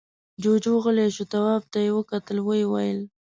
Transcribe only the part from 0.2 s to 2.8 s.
جُوجُو غلی شو، تواب ته يې وکتل، ويې